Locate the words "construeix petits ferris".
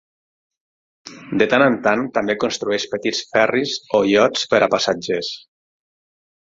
2.45-3.77